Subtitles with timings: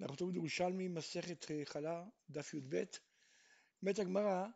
[0.00, 2.84] אנחנו תמיד ירושלמי, מסכת חלה, דף י"ב.
[3.82, 4.46] אומרת הגמרא,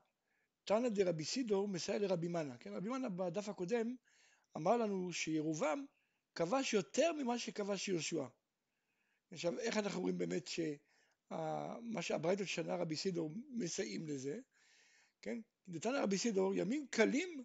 [0.65, 2.57] תנא דרבי סידור מסייע לרבי מנה.
[2.57, 3.97] כן, רבי מנה בדף הקודם
[4.57, 5.85] אמר לנו שירובעם
[6.35, 8.27] כבש יותר ממה שכבש יהושע.
[9.31, 14.39] עכשיו, איך אנחנו רואים באמת שמה שהברייתות שנה רבי סידור מסייעים לזה,
[15.23, 15.41] כן?
[15.67, 17.45] נתנא רבי סידור, ימים קלים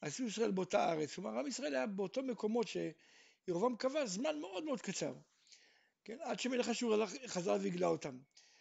[0.00, 1.14] עשו ישראל באותה ארץ.
[1.14, 5.14] כלומר, עם ישראל היה באותו מקומות שירובעם כבש זמן מאוד מאוד קצר.
[6.04, 6.18] כן?
[6.20, 8.18] עד שמלך אשור חזר והגלה אותם.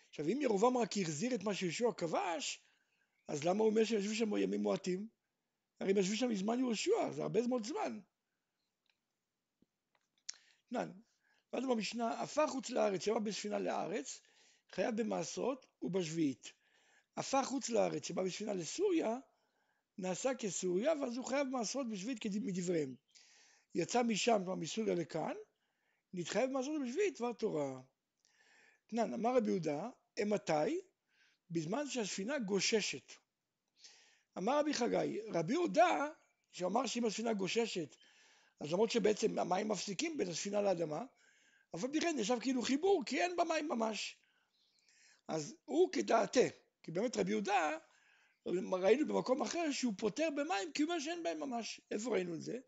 [0.09, 2.63] עכשיו, אם ירובעם רק החזיר את מה שיהושע כבש,
[3.27, 5.07] אז למה הוא אומר שהם ישבו שם ימים מועטים?
[5.79, 7.99] הרי הם ישבו שם מזמן יהושע, זה הרבה מאוד זמן.
[10.71, 10.91] נן,
[11.53, 14.21] ואז במשנה, הפך חוץ לארץ, שבא בספינה לארץ,
[14.71, 16.53] חייב במעשרות ובשביעית.
[17.17, 19.17] הפך חוץ לארץ, שבא בספינה לסוריה,
[19.97, 22.95] נעשה כסוריה, ואז הוא חייב במעשרות בשביעית מדבריהם.
[23.75, 25.33] יצא משם, כלומר מסוריה לכאן,
[26.13, 27.81] נתחייב במעשרות בשביעית דבר תורה.
[28.87, 29.89] תנן, אמר רבי יהודה,
[30.21, 30.81] אמתי?
[31.49, 33.13] בזמן שהספינה גוששת.
[34.37, 36.07] אמר רבי חגי, רבי יהודה,
[36.51, 37.95] שאמר שאם הספינה גוששת,
[38.59, 41.05] אז למרות שבעצם המים מפסיקים בין הספינה לאדמה,
[41.73, 44.17] אבל בכן ישב כאילו חיבור, כי אין במים ממש.
[45.27, 46.47] אז הוא כדעתה,
[46.83, 47.77] כי באמת רבי יהודה,
[48.71, 51.81] ראינו במקום אחר שהוא פותר במים, כי הוא אומר שאין בהם ממש.
[51.91, 52.59] איפה ראינו את זה?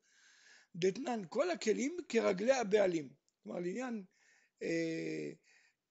[0.75, 3.24] דתנן, כל הכלים כרגלי הבעלים.
[3.45, 4.03] כלומר, לעניין
[4.61, 5.31] אה,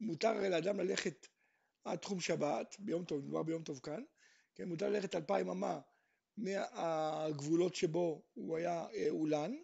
[0.00, 1.27] מותר לאדם ללכת
[1.84, 4.05] עד תחום שבת, ביום טוב, מדובר ביום טוב כאן,
[4.55, 5.80] כן, מותר ללכת אלפיים אמה
[6.36, 9.56] מהגבולות שבו הוא היה אה, אולן,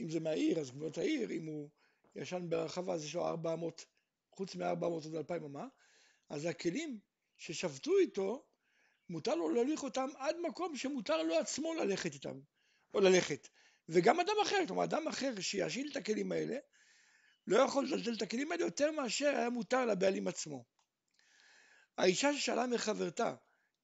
[0.00, 1.70] אם זה מהעיר, אז גבולות העיר, אם הוא
[2.14, 3.84] ישן ברחבה, אז יש לו 400,
[4.30, 5.66] חוץ מ-400 עוד 2,000 אמה,
[6.28, 7.00] אז הכלים
[7.36, 8.46] ששבתו איתו,
[9.08, 12.40] מותר לו להוליך אותם עד מקום שמותר לו עצמו ללכת איתם,
[12.94, 13.48] או ללכת.
[13.88, 16.56] וגם אדם אחר, כלומר אדם אחר שישיל את הכלים האלה,
[17.46, 20.64] לא יכול לזלזל את הכלים האלה יותר מאשר היה מותר לבעלים עצמו.
[21.98, 23.34] האישה ששאלה מחברתה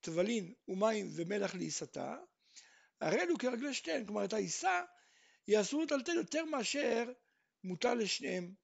[0.01, 2.17] טבלין ומים ומלח לעיסתה,
[3.01, 4.83] הרי אלו כרגלי שתיהן, כלומר את העיסה
[5.47, 7.13] היא אסור לטלטל יותר מאשר
[7.65, 8.55] מותר לשניהם.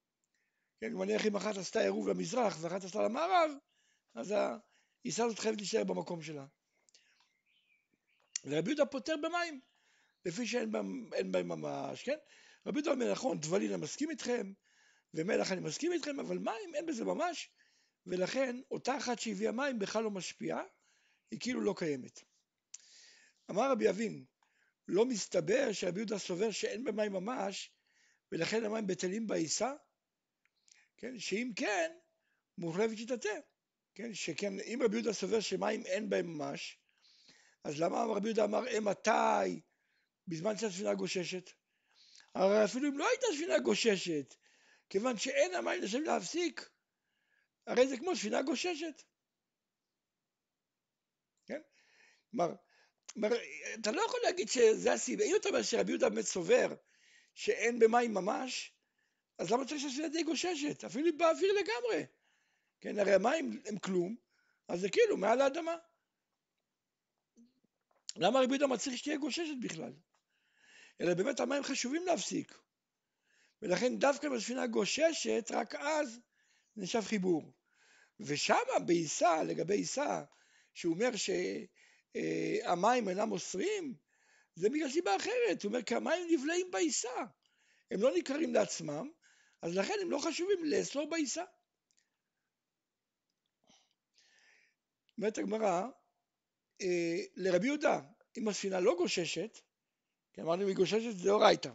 [0.81, 3.51] כן, נניח אם אחת עשתה עירוב למזרח ואחת עשתה למערב,
[4.15, 4.35] אז
[5.05, 6.47] העיסה הזאת חייבת להישאר במקום שלה.
[8.45, 9.61] ורבי יהודה פותר במים,
[10.29, 12.17] לפי שאין בהם, בהם ממש, כן?
[12.67, 14.53] רבי יהודה אומר, נכון, טבלין אני מסכים איתכם,
[15.15, 17.51] ומלח אני מסכים איתכם, אבל מים אין בזה ממש,
[18.07, 20.63] ולכן אותה אחת שהביאה מים בכלל לא משפיעה,
[21.31, 22.21] היא כאילו לא קיימת.
[23.51, 24.25] אמר רבי אבין,
[24.89, 27.73] לא מסתבר שרבי יהודה סובר שאין במים ממש,
[28.33, 29.73] ולכן המים בטלים בעיסה?
[30.97, 31.93] כן, שאם כן,
[32.59, 33.29] מוחלפת שיטתה.
[33.95, 36.79] כן, שכן, אם רבי יהודה סובר שמים אין בהם ממש,
[37.65, 39.61] אז למה רבי יהודה אמר אימתי
[40.29, 41.51] בזמן שהספינה גוששת?
[42.35, 44.35] הרי אפילו אם לא הייתה ספינה גוששת,
[44.91, 46.71] כיוון שאין המים לשם להפסיק,
[47.67, 49.03] הרי זה כמו ספינה גוששת.
[51.47, 51.61] כן?
[52.31, 52.55] כלומר,
[53.81, 56.75] אתה לא יכול להגיד שזה הסיבה, אם אתה אומר שרבי יהודה באמת סובר
[57.35, 58.73] שאין במים ממש,
[59.39, 60.85] אז למה צריך שהספינה תהיה גוששת?
[60.85, 62.07] אפילו באוויר לגמרי.
[62.81, 64.17] כן, הרי המים הם כלום,
[64.69, 65.77] אז זה כאילו מעל האדמה.
[68.17, 69.93] למה רבי יהודה מצריך שתהיה גוששת בכלל?
[71.01, 72.59] אלא באמת המים חשובים להפסיק.
[73.63, 76.21] ולכן דווקא בספינה גוששת, רק אז
[76.77, 77.53] נשאב חיבור.
[78.21, 80.25] ושמה בעיסה, לגבי עיסה,
[80.75, 83.95] שהוא אומר שהמים אינם אוסרים,
[84.55, 87.25] זה בגלל סיבה אחרת, הוא אומר כי המים נבלעים בעיסה,
[87.91, 89.11] הם לא ניכרים לעצמם,
[89.63, 91.45] אז לכן הם לא חשובים לאסור בעיסה.
[95.19, 95.83] אומרת הגמרא,
[96.81, 98.01] אה, לרבי יהודה,
[98.37, 99.59] אם הספינה לא גוששת,
[100.39, 101.71] כי אמרנו אם היא גוששת זה אורייתא,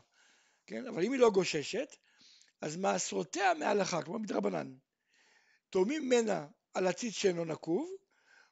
[0.68, 0.88] כן?
[0.88, 1.96] אבל אם היא לא גוששת,
[2.62, 4.74] אז מעשרותיה מהלכה, כמו מדרבנן.
[5.70, 7.92] תורמים ממנה על הציץ שאינו נקוב,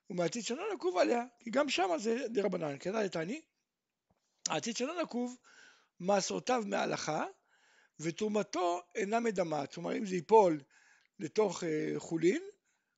[0.09, 3.41] ומהציץ שאינו נקוב עליה, כי גם שמה זה דרבנן, כדאי לתעני.
[4.49, 5.37] הציץ שאינו נקוב,
[5.99, 7.25] מעשרותיו מהלכה,
[7.99, 9.67] ותרומתו אינה מדמה.
[9.67, 10.61] כלומר, אם זה ייפול
[11.19, 12.41] לתוך אה, חולין,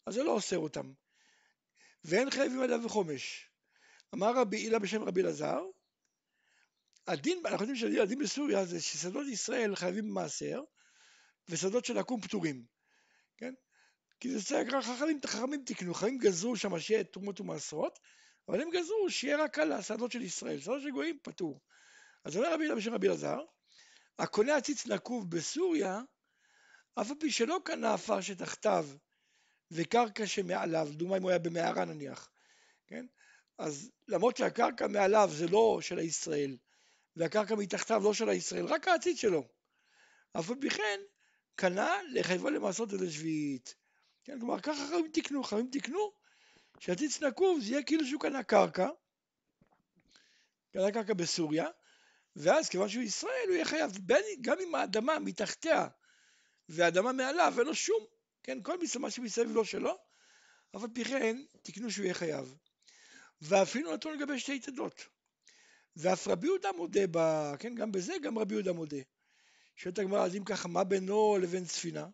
[0.06, 0.94] אז זה לא אוסר אותם.
[2.04, 3.50] ואין חייבים עליו וחומש.
[4.14, 5.64] אמר רבי הילה בשם רבי אלעזר,
[7.08, 10.62] הדין, אנחנו יודעים שהדין בסוריה זה ששדות ישראל חייבים במעשר,
[11.50, 12.66] ושדות של עקום פטורים,
[13.38, 13.54] כן?
[14.20, 18.00] כי זה צריך, חכמים, חכמים תקנו, חכמים גזרו שם שיהיה תרומות ומעשרות,
[18.48, 21.62] אבל הם גזרו שיהיה רק על השדות של ישראל, שדות של גויים פטור.
[22.24, 23.40] אז אומר רבי בשם רבי אלעזר,
[24.20, 26.02] הקונה עציץ נקוב בסוריה,
[26.96, 28.88] אף על פי שלא קנה עפר שתחתיו
[29.72, 32.30] וקרקע שמעליו, דוגמה אם הוא היה במערה נניח,
[32.88, 33.06] כן?
[33.58, 36.58] אז למרות שהקרקע מעליו זה לא של הישראל,
[37.16, 39.48] והקרקע מתחתיו לא של הישראל, רק העציץ שלו.
[40.40, 41.00] אף על פי כן,
[41.56, 43.76] קנה לחייבו למעשות את השביעית.
[44.24, 46.12] כן, כלומר, ככה חכמים תיקנו, חכמים תיקנו
[46.80, 48.90] שהציץ נקוב זה יהיה כאילו שהוא קנה קרקע,
[50.74, 51.68] קנה קרקע בסוריה,
[52.36, 55.88] ואז כיוון שהוא ישראל הוא יהיה חייב, בין, גם אם האדמה מתחתיה
[56.70, 58.06] והאדמה מעליו אין לו שום,
[58.44, 59.98] כן, כל מה שמסביב לא שלו,
[60.74, 62.56] אבל פי כן תיקנו שהוא יהיה חייב.
[63.42, 65.06] ואפילו נתנו לגבי שתי יתדות.
[65.96, 67.18] ואף רבי יהודה מודה, ב,
[67.60, 68.98] כן, גם בזה גם רבי יהודה מודה.
[69.76, 72.08] שואלת הגמרא, אז אם ככה, מה בינו לבין ספינה?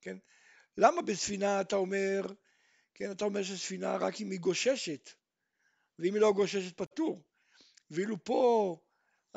[0.00, 0.16] כן?
[0.76, 2.26] למה בספינה אתה אומר,
[2.94, 5.10] כן, אתה אומר שספינה רק אם היא גוששת,
[5.98, 7.22] ואם היא לא גוששת פטור.
[7.90, 8.76] ואילו פה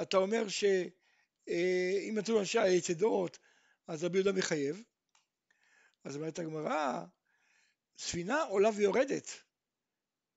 [0.01, 3.39] אתה אומר שאם נתנו אנשי היצדות,
[3.87, 4.83] אז רבי יהודה מחייב.
[6.03, 7.03] אז אומרת הגמרא,
[7.97, 9.43] ספינה עולה ויורדת,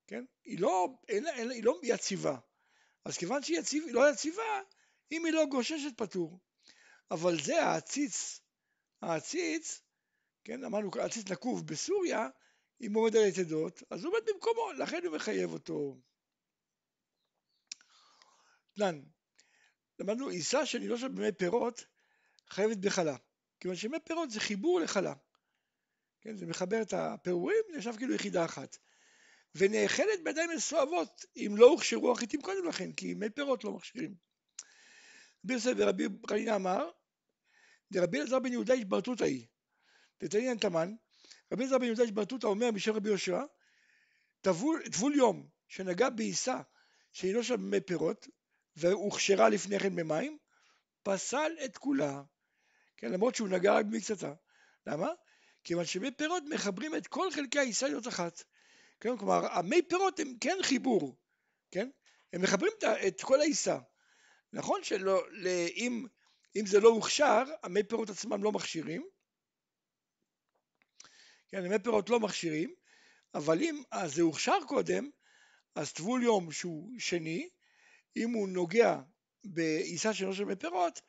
[0.06, 0.25] כן?
[0.44, 2.38] היא לא, אין, אין, היא לא יציבה.
[3.04, 4.60] אז כיוון שהיא יציב, לא יציבה,
[5.12, 6.40] אם היא לא גוששת פטור.
[7.10, 8.40] אבל זה העציץ,
[9.02, 9.82] העציץ,
[10.44, 12.28] כן, אמרנו, העציץ נקוב בסוריה,
[12.81, 16.00] אם עומד על יתדות, אז הוא עומד במקומו, לכן הוא מחייב אותו.
[18.75, 19.02] תנן,
[19.99, 21.84] למדנו, עיסה שאני לא שומע במי פירות,
[22.49, 23.16] חייבת בחלה.
[23.60, 25.14] כיוון שמי פירות זה חיבור לחלה.
[26.20, 28.76] כן, זה מחבר את הפירורים, נחשב כאילו יחידה אחת.
[29.54, 34.14] ונאכלת בידיים מסואבות, אם לא הוכשרו החיטים קודם לכן, כי מי פירות לא מכשירים.
[35.44, 36.90] רבי יוסף ורבי חנינה אמר,
[37.93, 39.46] דרבי אלעזר בן יהודה התברתותא היא.
[40.22, 40.94] דתנינן תמן,
[41.52, 43.43] רבי אלעזר בן יהודה התברתותא אומר בשם רבי יהושע,
[44.40, 46.60] טבול יום שנגע בעיסה
[47.12, 48.28] שאינו שם מי פירות,
[48.76, 50.38] והוכשרה לפני כן במים,
[51.02, 52.22] פסל את כולה.
[52.96, 54.34] כן, למרות שהוא נגע רק במקצתה.
[54.87, 55.08] למה?
[55.64, 58.43] כיוון שמי פירות מחברים את כל חלקי העיסה להיות אחת.
[59.02, 61.16] כן, כלומר, המי פירות הם כן חיבור,
[61.70, 61.90] כן?
[62.32, 62.72] הם מחברים
[63.06, 63.78] את כל העיסה.
[64.52, 65.22] נכון שלא,
[65.76, 66.06] אם,
[66.56, 69.06] אם זה לא הוכשר, המי פירות עצמם לא מכשירים.
[71.49, 72.75] כן, המי פירות לא מכשירים,
[73.34, 75.10] אבל אם זה הוכשר קודם,
[75.75, 77.49] אז טבול יום שהוא שני,
[78.16, 79.00] אם הוא נוגע
[79.44, 81.00] בעיסה של נושא מפירות,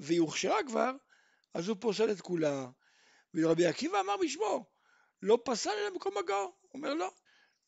[0.00, 0.90] והיא הוכשרה כבר,
[1.54, 2.66] אז הוא פוסל את כולה.
[3.34, 4.66] ורבי עקיבא אמר בשמו,
[5.22, 6.14] לא פסל אלא במקום.
[6.16, 7.10] הוא אומר לא,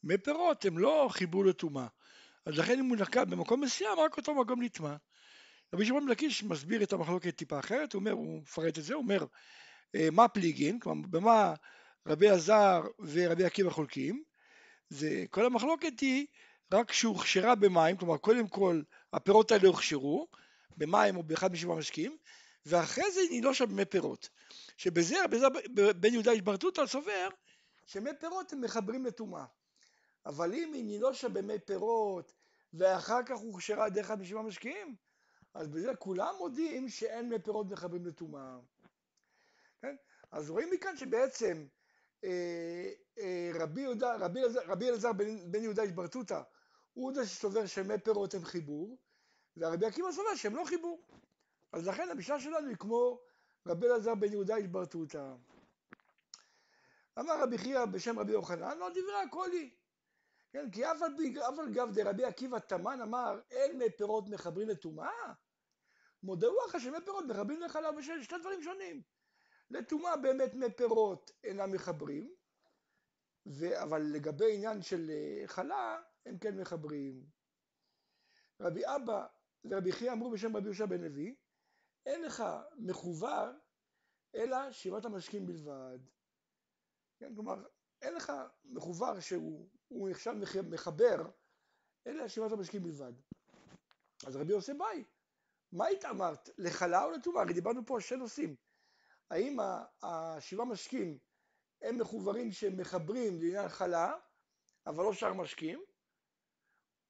[0.05, 1.87] מי פירות הם לא חיבור לטומאה.
[2.47, 4.97] אז לכן אם הוא נקע במקום מסוים, רק אותו מקום נטמע.
[5.75, 9.03] רבי שמעון לקיש מסביר את המחלוקת טיפה אחרת, הוא אומר, הוא מפרט את זה, הוא
[9.03, 9.25] אומר,
[9.95, 11.55] אה, מה פליגין, כלומר, במה
[12.07, 14.23] רבי עזר ורבי עקיבא חולקים,
[14.89, 16.27] זה, כל המחלוקת היא
[16.73, 20.29] רק שהוכשרה במים, כלומר קודם כל הפירות האלה הוכשרו,
[20.77, 22.17] במים או באחד משבע משקים,
[22.67, 24.29] ואחרי זה נילושה במי פירות.
[24.77, 25.17] שבזה
[25.97, 27.29] בן יהודה התברתותא סובר
[27.87, 29.45] שמי פירות הם מחברים לטומאה.
[30.27, 32.35] אבל אם היא נילושה במי פירות
[32.73, 34.97] ואחר כך הוכשרה דרך אחד משבע משקיעים,
[35.55, 38.59] אז בזה כולם מודים שאין מי פירות מחברים לטומאה.
[39.83, 39.97] כן?
[40.31, 41.67] אז רואים מכאן שבעצם
[42.25, 46.43] אה, אה, רבי, יהודה, רבי, רבי אלעזר בן, בן יהודה התברתותא
[46.93, 48.99] הוא זה שסובר שמי פירות הם חיבור,
[49.57, 51.03] והרבי עקיבא סובר שהם לא חיבור.
[51.73, 53.21] אז לכן המשנה שלנו היא כמו
[53.67, 55.35] רבי אלעזר בן יהודה התברתותא.
[57.19, 59.71] אמר רבי חייא בשם רבי יוחנן, לא דברי הכל היא.
[60.51, 61.03] כן, כי אף
[61.59, 65.33] על גב דרבי עקיבא תמן אמר, אין מי פירות מחברים לטומאה?
[66.23, 69.03] מודעו אחר שמי פירות מחברים לחלב ושל שתי דברים שונים.
[69.71, 72.35] לטומאה באמת מי פירות אינם מחברים,
[73.47, 73.83] ו...
[73.83, 77.25] אבל לגבי עניין של אה, חלה, הם כן מחברים.
[78.61, 79.27] רבי אבא
[79.65, 81.37] ורבי חייא אמרו בשם רבי יהושע בן לוי,
[82.07, 82.43] אין לך
[82.79, 83.53] מחובר
[84.35, 85.99] אלא שירת המשקים בלבד.
[87.19, 87.67] כן, כלומר,
[88.03, 88.33] אין לך
[88.65, 91.31] מחובר שהוא נחשב מחבר,
[92.07, 93.13] אלא שירת המשקים בלבד.
[94.27, 95.05] אז רבי יוסי ביי,
[95.73, 96.51] מה התאמרת?
[96.59, 97.43] לחלה או לטומאה?
[97.43, 98.57] הרי דיברנו פה על שני נושאים.
[99.31, 99.57] האם
[100.03, 101.19] השבעה משקים
[101.83, 104.15] הם מחוברים שהם מחברים לעניין חלה,
[104.87, 105.85] אבל לא שאר משקים,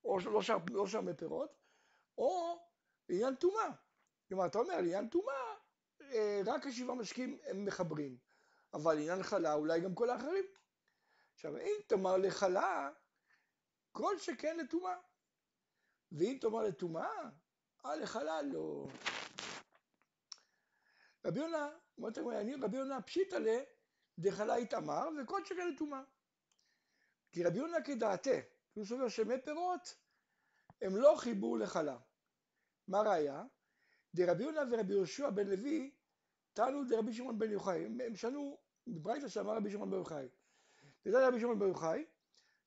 [0.05, 1.51] או לא שאר, לא שאר מפירות,
[2.19, 2.59] או
[3.09, 3.71] לעניין טומאה.
[4.29, 5.55] כלומר, אתה אומר, לעניין טומאה,
[6.03, 8.19] אה, רק השבעה משקים הם מחברים,
[8.75, 10.45] אבל לעניין חלה אולי גם כל האחרים.
[11.39, 12.91] עכשיו, אם תאמר לחלה,
[13.93, 14.97] כל שכן לטומאה.
[16.13, 17.31] ואם תאמר לטומאה,
[17.85, 18.87] אה לחלה לא.
[21.27, 23.49] רבי יונה, אומרת אני רבי יונה פשיטא ל
[24.19, 26.03] דחלה התאמר וכל שכן לטומאה.
[27.33, 28.39] כי רבי יונה כדעתה,
[28.75, 29.95] הוא סובר שמי פירות
[30.83, 31.99] הם לא חיבור לחלה.
[32.89, 33.45] מה ראיה?
[34.15, 35.95] דרבי יונה ורבי יהושע בן לוי
[36.53, 40.29] טענו דרבי שמעון בן יוחאי, הם שנו בברייתא שאמר רבי שמעון בן יוחאי.
[41.09, 42.05] לדעת רבי שמעון בן יוחאי,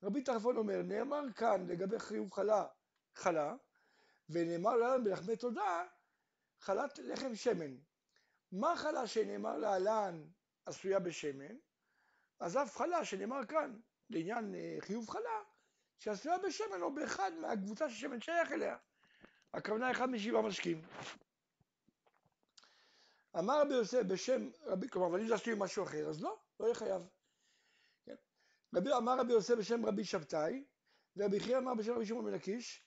[0.03, 2.65] רבי טרפון אומר, נאמר כאן לגבי חיוב חלה,
[3.15, 3.55] חלה,
[4.29, 5.85] ונאמר לנו בלחמי תודה,
[6.59, 7.75] חלת לחם שמן.
[8.51, 10.23] מה חלה שנאמר להלן
[10.65, 11.55] עשויה בשמן,
[12.39, 13.79] אז אף חלה שנאמר כאן
[14.09, 15.43] לעניין אה, חיוב חלה,
[15.99, 18.77] שעשויה בשמן או באחד מהקבוצה ששמן שייך אליה.
[19.53, 20.81] הכוונה אחד משבעה משקים.
[23.39, 26.65] אמר רבי יוסף בשם רבי, כלומר, אבל אם זה עשוי משהו אחר, אז לא, לא
[26.65, 27.01] יהיה חייב.
[28.75, 30.63] רבי, אמר רבי יוסף בשם רבי שבתאי,
[31.15, 32.85] ורבי חייא אמר בשם רבי שמעון בן הקיש,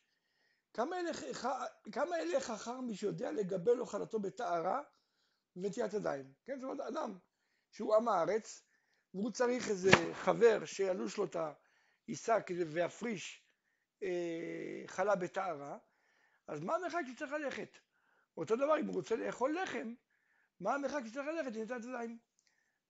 [1.92, 4.82] כמה אלה חכם מי שיודע לגבל לו חלתו בטהרה
[5.56, 6.32] ונטיית ידיים.
[6.44, 7.18] כן, זאת אומרת, אדם
[7.70, 8.62] שהוא עם הארץ,
[9.14, 11.36] והוא צריך איזה חבר שילוש לו את
[12.08, 12.36] העיסה
[12.72, 13.44] ויפריש
[14.02, 15.78] אה, חלה בטהרה,
[16.46, 17.78] אז מה המרחק שצריך ללכת?
[18.36, 19.94] אותו דבר, אם הוא רוצה לאכול לחם,
[20.60, 22.18] מה המרחק שצריך ללכת לנטיית ידיים?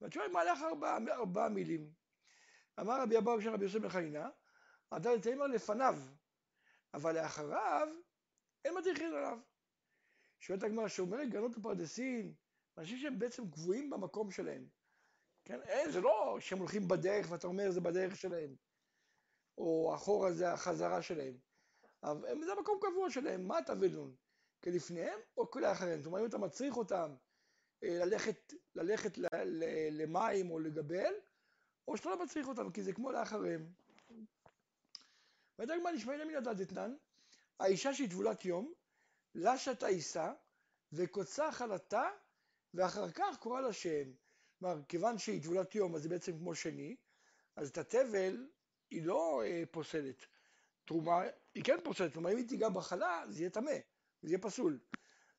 [0.01, 2.04] והתשובה היא מהלך ארבעה ארבע מילים.
[2.81, 4.29] אמר רבי אבאו של רבי יוסף בן חנינה,
[4.91, 5.95] עדיין תימר לפניו,
[6.95, 7.89] אבל לאחריו
[8.65, 9.39] אין מדריכים עליו.
[10.41, 12.35] שואלת הגמרא, שאומרת גנות ופרדסין,
[12.79, 14.69] אנשים שהם בעצם קבועים במקום שלהם.
[15.45, 18.57] כן, אין, זה לא שהם הולכים בדרך ואתה אומר זה בדרך שלהם,
[19.59, 21.39] או אחורה זה החזרה שלהם.
[22.03, 24.15] אבל זה המקום קבוע שלהם, מה אתה ולון?
[24.65, 26.01] כלפניהם או כלאחריהם?
[26.01, 27.15] זאת אומרת, אם אתה מצריך אותם
[27.85, 29.65] אה, ללכת, ללכת ל, ל,
[30.03, 31.15] למים או לגבל,
[31.89, 33.73] או שאתה לא מצריך אותם, כי זה כמו לאחריהם.
[35.59, 36.95] ואתה מה נשמע מן הדעת אתנן,
[37.61, 38.73] האישה שהיא טבולת יום,
[39.35, 40.33] לשת העיסה,
[40.93, 42.09] וקוצה חלתה,
[42.75, 44.13] ואחר כך קורא לה שם.
[44.59, 46.97] כלומר, כיוון שהיא טבולת יום, אז זה בעצם כמו שני,
[47.57, 48.49] אז את התבל
[48.91, 50.27] היא לא אה, פוסלת.
[50.85, 51.23] תרומה,
[51.55, 53.73] היא כן פוסלת, כלומר אם היא תיגע בחלה, זה יהיה טמא,
[54.23, 54.79] זה יהיה פסול.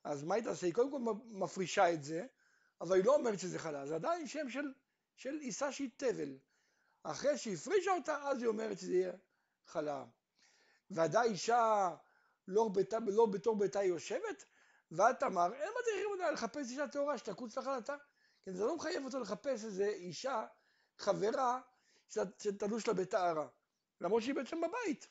[0.03, 0.65] אז מה היא תעשה?
[0.65, 2.25] היא קודם כל מפרישה את זה,
[2.81, 4.73] אבל היא לא אומרת שזה חלה, זה עדיין שם של,
[5.15, 6.37] של עיסה שהיא תבל.
[7.03, 9.13] אחרי שהיא הפרישה אותה, אז היא אומרת שזה יהיה
[9.65, 10.05] חלה.
[10.89, 11.95] ועדיין אישה
[12.47, 14.45] לא, ביתה, לא בתור ביתה היא יושבת,
[14.91, 17.95] ואת אמר, אין מדריכים אותה לחפש אישה טהורה שתקוץ לחלתה.
[18.45, 20.45] כן, זה לא מחייב אותו לחפש איזה אישה,
[20.97, 21.61] חברה,
[22.09, 23.47] שתלוש לה בטהרה.
[24.01, 25.07] למרות שהיא בעצם בבית.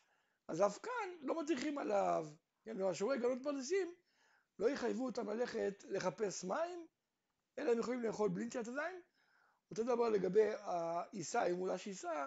[0.49, 2.27] אז אף כאן לא מדריכים עליו.
[2.63, 3.95] כן, והשיעורי גלות פרדסים
[4.59, 6.87] לא יחייבו אותם ללכת לחפש מים,
[7.59, 9.03] אלא הם יכולים לאכול בלי נטיית ידיים.
[9.71, 12.27] אותו דבר לגבי העיסה, אם הוא לש עיסה,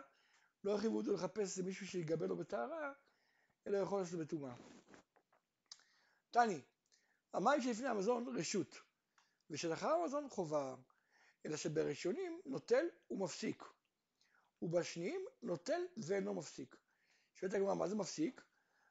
[0.64, 2.94] לא יחייבו אותו לחפש מישהו שיגבה לו בטהרה,
[3.68, 4.56] אלא יכול לעשות בטומאה.
[6.32, 6.62] תני,
[7.34, 8.82] המים שלפני המזון רשות,
[9.50, 10.76] ושלאחר המזון חובה,
[11.46, 13.64] אלא שבראשונים נוטל ומפסיק,
[14.62, 16.76] ובשניים נוטל ואינו מפסיק.
[17.36, 18.44] שואלת הגמרא, מה זה מפסיק?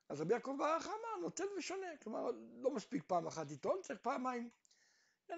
[0.09, 2.31] אז רבי יעקב ברח אמר, נוטל ושונה, כלומר
[2.63, 4.51] לא מספיק פעם אחת לטעון, צריך פעמיים.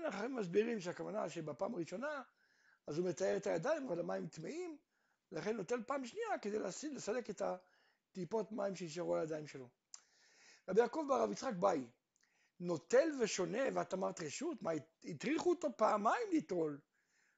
[0.08, 2.22] אחרים מסבירים שהכוונה שבפעם הראשונה,
[2.88, 4.76] אז הוא מתאר את הידיים, אבל המים טמאים,
[5.32, 6.58] לכן נוטל פעם שנייה כדי
[6.92, 9.68] לסלק את הטיפות מים שנשארו על הידיים שלו.
[10.68, 11.86] רבי יעקב ברב יצחק באי,
[12.60, 14.62] נוטל ושונה ואת אמרת רשות?
[14.62, 14.70] מה,
[15.04, 16.80] הטריחו אותו פעמיים לטרול,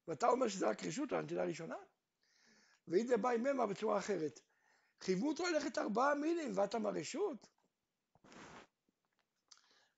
[0.09, 1.77] ואתה אומר שזה רק רשות הנטילה הראשונה?
[2.89, 4.41] והנה באי ממה בצורה אחרת.
[5.01, 7.47] חייבו אותו ללכת ארבעה מילים ואת אמר רשות?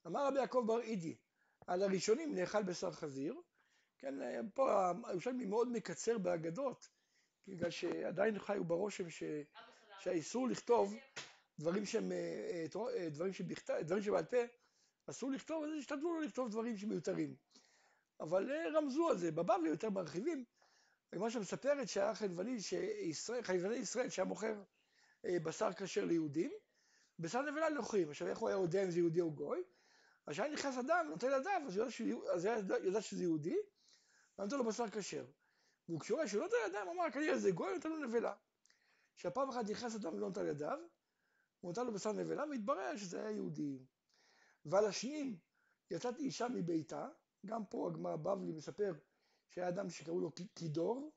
[0.07, 1.17] אמר רבי יעקב בר אידי,
[1.67, 3.41] על הראשונים נאכל בשר חזיר,
[4.03, 4.15] כן,
[4.55, 6.89] פה הירושלמי מאוד מקצר באגדות,
[7.49, 9.23] בגלל שעדיין חיו ברושם ש...
[9.99, 10.95] שהאיסור לכתוב
[11.59, 12.67] דברים שהם, אה,
[12.97, 14.37] אה, דברים שבכתב, דברים שבעל פה,
[15.07, 17.37] אסור לכתוב, אז השתדלו לא לכתוב דברים שמיותרים.
[18.21, 20.45] אבל אה, רמזו על זה, בבבלי יותר מרחיבים,
[21.13, 22.13] הגמרא שמספרת שהיה
[22.59, 24.63] שישראל, חלבני ישראל שהיה מוכר
[25.25, 26.51] בשר כשר ליהודים,
[27.19, 28.11] בשר נבלה לנוכרים.
[28.11, 29.63] עכשיו איך הוא היה יודע אם זה יהודי או גוי?
[30.27, 31.87] אז כשהיה נכנס אדם, נותן לדף, אז הוא
[32.85, 33.57] ידע שזה יהודי,
[34.43, 35.25] ונותן לו בשר כשר.
[35.89, 38.35] והוא כשהוא שהוא לא נותן לידיים, הוא אמר, כנראה זה גוי, נותן לו נבלה.
[39.17, 40.79] כשהפעם אחת נכנס אדם ולא נותן לידיו,
[41.61, 43.79] הוא נתן לו בשר נבלה, והתברר שזה היה יהודי.
[44.65, 45.37] ועל השניים
[45.91, 47.09] יצאת אישה מביתה,
[47.47, 48.93] גם פה הגמרא בבלי מספר
[49.49, 51.13] שהיה אדם שקראו לו קידור,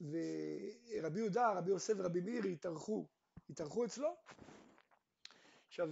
[0.00, 3.06] ורבי יהודה, רבי יוסף ורבי מאיר התארחו,
[3.50, 4.16] התארחו אצלו.
[5.68, 5.88] עכשיו,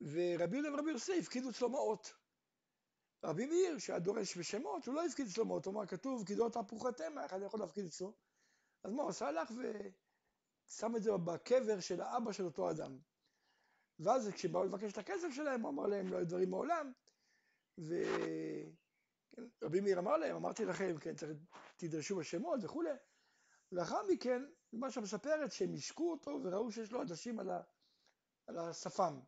[0.00, 2.14] ורבי יהודה ורבי יוסף הפקידו אצלו מעות.
[3.26, 7.24] רבי מאיר, שהיה דורש בשמות, הוא לא הפקיד אצלו מאות, הוא אמר, כתוב, קידות תפוחתמה,
[7.24, 8.12] איך אני יכול להפקיד אצלו?
[8.84, 9.28] אז מה הוא עשה?
[9.28, 12.98] הלך ושם את זה בקבר של האבא של אותו אדם.
[13.98, 16.92] ואז כשבאו לבקש את הכסף שלהם, הוא אמר להם, לא היו דברים מעולם.
[17.78, 21.14] ורבי מאיר אמר להם, אמרתי לכם, כן,
[21.76, 22.90] תדרשו בשמות וכולי.
[23.72, 24.42] לאחר מכן,
[24.72, 27.62] מה שמספרת, שהם השקו אותו וראו שיש לו עדשים על, ה...
[28.46, 29.20] על השפם.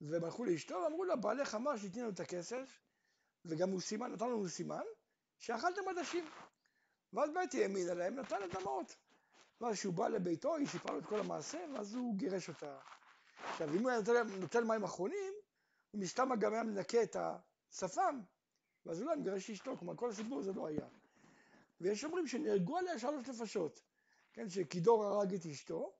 [0.00, 2.80] והם הלכו לאשתו ואמרו לה, בעלך אמר שתיתן לנו את הכסף,
[3.44, 4.82] וגם הוא סימן, נתן לנו סימן,
[5.38, 6.24] שאכלתם עדשים.
[7.12, 8.96] ואז בית האמינה להם, נתן את המעות.
[9.60, 12.78] ואז כשהוא בא לביתו, היא סיפרה לו את כל המעשה, ואז הוא גירש אותה.
[13.44, 15.32] עכשיו, אם הוא היה נותן, נותן מים אחרונים,
[15.90, 18.20] הוא מסתם גם היה מנקה את השפם,
[18.86, 20.86] ואז הוא לא מגרש אשתו, כלומר כל הסיפור הזה לא היה.
[21.80, 23.80] ויש אומרים שנהרגו עליה שלוש נפשות,
[24.32, 25.92] כן, שקידור הרג את אשתו,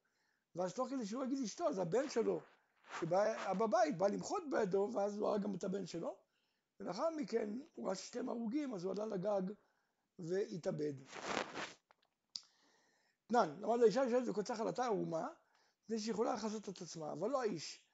[0.56, 2.40] ואז תוך כדי שהוא הרג את אשתו, אז הבן שלו,
[3.00, 6.16] שבא בבית, בא למחות בידו, ואז הוא הרג גם את הבן שלו,
[6.80, 9.52] ולאחר מכן הוא ראה ששתיהם הרוגים, אז הוא עלה לגג
[10.18, 10.92] והתאבד.
[13.26, 15.28] תנן, למד האישה יושבת וקוצח על התא ערומה,
[15.84, 17.84] מפני שהיא יכולה לכסות את עצמה, אבל לא האיש.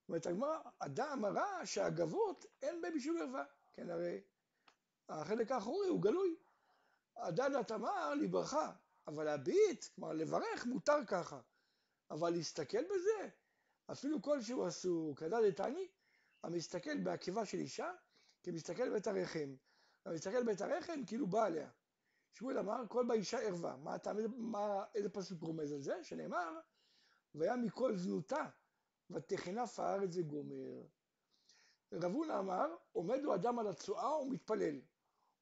[0.00, 3.44] זאת אומרת, הגמרא, אדם הרע שהגבות אין בהם בשביל ערווה.
[3.72, 4.20] כן, הרי
[5.08, 6.36] החלק האחורי הוא גלוי.
[7.16, 8.72] הדדת אמר לברכה,
[9.06, 11.40] אבל להביט, כלומר לברך מותר ככה,
[12.10, 13.28] אבל להסתכל בזה,
[13.92, 15.88] אפילו כלשהו אסור, כדד תעני,
[16.42, 17.92] המסתכל בעקיבה של אישה,
[18.46, 19.56] כמסתכל בית הרחם.
[20.04, 21.70] המסתכל בית הרחם כאילו בא עליה.
[22.32, 23.76] שמואל אמר, כל באישה ערווה.
[23.76, 26.04] מה, אתה, מה, איזה פסוק רומז על זה?
[26.04, 26.60] שנאמר,
[27.34, 28.48] והיה מכל זנותה,
[29.10, 30.86] ותכנף הארץ וגומר.
[31.92, 34.80] רב הונא אמר, עומד הוא אדם על הצואה ומתפלל,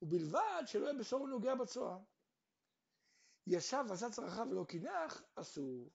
[0.02, 1.98] ובלבד שלא יהיה בשור נוגע בצואה.
[3.46, 5.90] ישב ועשה צרכיו ולא קינח, אסור.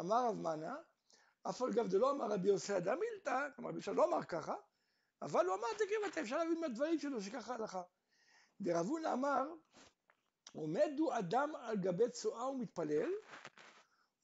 [0.00, 0.76] אמר רב מנה,
[1.42, 4.54] אף על גב דלא אמר רבי יוסי אדם מילתא, כלומר רבי לא אמר ככה,
[5.22, 7.82] אבל הוא אמר תקריב אתה אפשר להבין מהדברים שלו שככה הלכה.
[8.60, 9.48] דרב הונא אמר,
[10.52, 13.10] עומד הוא אדם על גבי צואה ומתפלל,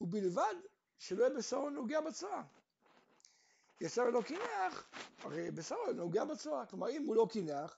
[0.01, 0.55] ובלבד
[0.97, 2.43] שלא יהיה בשרו נוגע בצואה.
[3.81, 6.65] יצא ולא קינח, הרי בשרו נוגע בצואה.
[6.65, 7.77] כלומר, אם הוא לא קינח,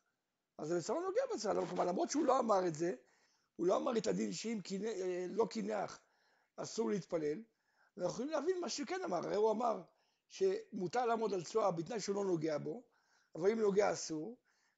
[0.57, 1.67] אז בשרו נוגע בצואה.
[1.67, 2.95] כלומר, למרות שהוא לא אמר את זה,
[3.55, 5.99] הוא לא אמר את הדין שאם אה, לא קינח
[6.55, 7.43] אסור להתפלל,
[7.97, 9.17] אנחנו יכולים להבין מה שהוא כן אמר.
[9.17, 9.81] הרי הוא אמר
[10.29, 12.83] שמותר לעמוד על צואה בתנאי שהוא לא נוגע בו,
[13.35, 14.37] אבל אם נוגע אסור,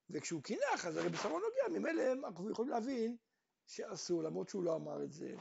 [0.09, 3.17] וכשהוא קינח אז הרי בשרו נוגע, ממילא אנחנו יכולים להבין
[3.67, 5.35] שאסור, למרות שהוא לא אמר את זה.